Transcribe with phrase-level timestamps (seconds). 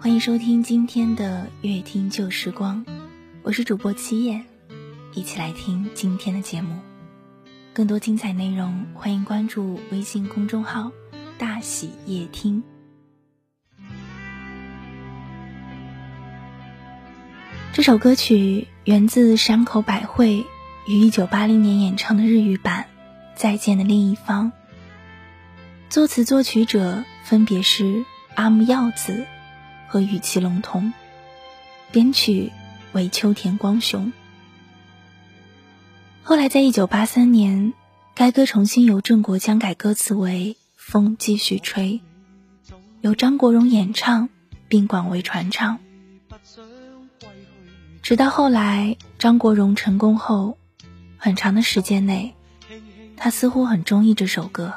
[0.00, 2.86] 欢迎收听今天的乐听旧时光，
[3.42, 4.44] 我是主播七叶，
[5.12, 6.78] 一起来听今天的节目。
[7.72, 10.92] 更多精彩内容，欢迎关注微信公众号
[11.36, 12.62] “大喜夜听”。
[17.74, 20.46] 这首歌曲源自山口百惠
[20.86, 22.86] 于一九八零年演唱的日语版
[23.40, 24.52] 《再见的另一方》，
[25.90, 28.04] 作词作曲者分别是
[28.36, 29.26] 阿木耀子
[29.88, 30.92] 和羽其龙同，
[31.90, 32.52] 编曲
[32.92, 34.12] 为秋田光雄。
[36.22, 37.72] 后来，在一九八三年，
[38.14, 42.02] 该歌重新由郑国江改歌词为《风继续吹》，
[43.00, 44.28] 由张国荣演唱
[44.68, 45.78] 并广为传唱。
[48.02, 50.58] 直到后来，张国荣成功后，
[51.16, 52.34] 很长的时间内，
[53.16, 54.74] 他似乎很中意这首歌。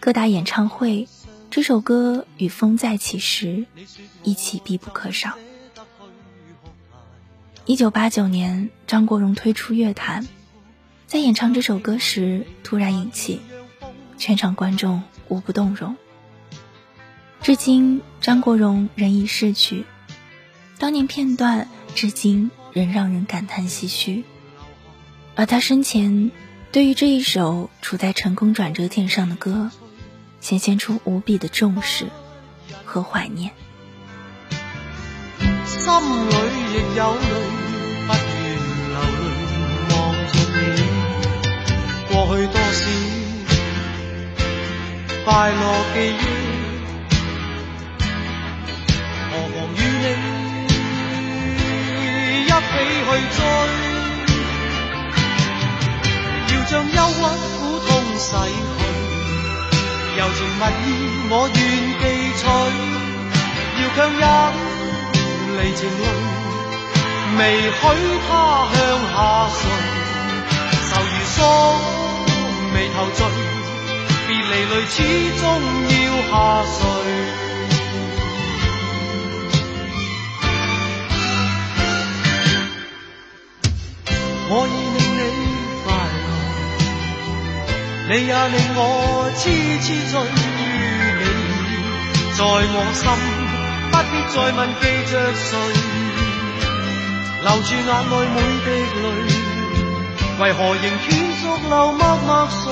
[0.00, 1.06] 各大演唱会，
[1.50, 3.46] 这首歌与《风再起时》
[4.22, 5.36] 一起必不可少。
[7.66, 10.28] 一九八九年，张国荣退出乐坛，
[11.08, 13.40] 在演唱这首歌时突然引气，
[14.16, 15.96] 全场观众无不动容。
[17.42, 19.86] 至今，张国荣仍已逝去。
[20.78, 24.22] 当年片段至今仍让人感叹唏嘘，
[25.34, 26.30] 而他生前
[26.70, 29.72] 对于这一首处在成功转折点上的歌，
[30.40, 32.06] 显现出无比的重视
[32.84, 33.52] 和怀念。
[35.64, 36.34] 心里
[36.72, 37.20] 亦有泪，
[38.06, 39.22] 不愿流泪
[39.90, 39.94] 望
[40.32, 40.58] 着你。
[42.08, 42.82] 过去多少
[45.24, 45.62] 快乐
[45.94, 46.24] 记忆，
[49.30, 50.04] 何妨与你
[52.46, 52.48] 一？
[52.60, 53.38] 起去追，
[56.48, 57.18] 要将忧郁
[57.58, 58.78] 苦痛洗去，
[60.20, 60.86] 柔情蜜意
[61.30, 61.56] 我愿
[61.96, 62.04] 记
[62.36, 62.44] 取，
[63.80, 64.22] 要强忍
[65.56, 66.04] 离情泪，
[67.38, 67.40] 未
[67.72, 67.80] 许
[68.28, 68.30] 他
[68.70, 68.76] 向
[69.14, 69.16] 下
[69.56, 69.58] 垂，
[70.90, 71.36] 愁如锁
[72.74, 73.18] 眉头聚，
[74.28, 74.94] 别离泪始
[75.40, 75.42] 终
[75.88, 75.96] 要
[76.28, 76.32] 下
[76.68, 76.78] 垂。
[84.52, 84.70] 我已
[88.10, 89.42] 你也令我痴
[89.78, 90.66] 痴醉于你，
[92.34, 93.06] 在我心
[93.92, 94.82] 不必再问记
[95.12, 95.46] 着谁，
[97.40, 98.68] 留住眼内每滴
[98.98, 99.06] 泪，
[100.40, 101.06] 为何仍劝
[101.36, 102.66] 续流默默睡？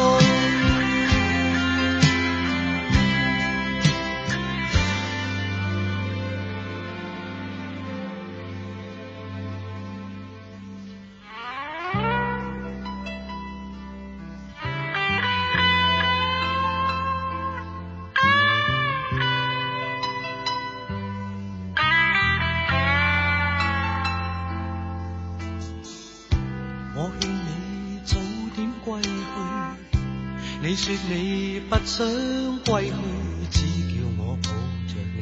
[30.69, 32.06] 你说你不想
[32.67, 32.93] 归去，
[33.51, 34.51] 只叫我抱
[34.87, 35.19] 着你。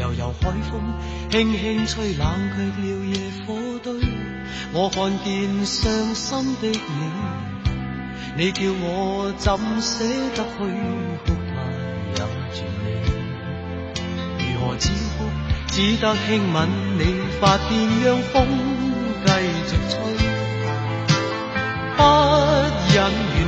[0.00, 0.94] 悠悠海风
[1.28, 3.92] 轻轻吹，冷却了夜火堆。
[4.72, 6.78] 我看见伤心的你，
[8.36, 10.04] 你叫我怎舍
[10.36, 10.58] 得去哭？
[11.26, 11.58] 他
[12.14, 12.22] 忍
[12.54, 12.86] 住你，
[14.54, 15.26] 如何止哭？
[15.72, 16.56] 只得轻吻
[17.00, 17.02] 你
[17.40, 17.68] 发边，
[18.04, 18.46] 让风
[19.26, 19.28] 继
[19.66, 19.96] 续吹，
[21.96, 22.00] 不
[22.94, 22.96] 忍
[23.40, 23.47] 远。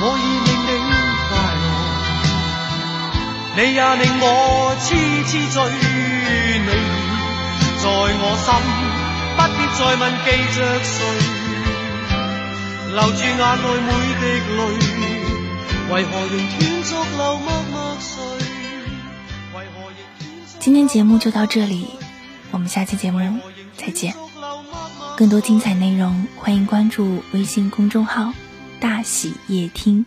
[0.00, 0.70] 我已令你
[1.28, 1.66] 快乐，
[3.56, 4.24] 你也令我
[4.78, 4.86] 痴
[5.26, 5.56] 痴醉
[6.66, 6.70] 你，
[7.82, 8.46] 在我心
[9.34, 10.96] 不必再问记着谁，
[12.94, 13.90] 留住眼内每
[14.20, 14.22] 滴
[14.56, 14.60] 泪，
[15.90, 18.08] 为何仍断续流默默睡？
[19.52, 19.98] 为何仍
[20.60, 21.90] 今天节目就到这里，
[22.52, 23.18] 我们下期节目
[23.76, 24.14] 再见。
[25.16, 28.32] 更多精彩内容，欢迎关注微信公众号
[28.80, 30.04] “大喜夜听”。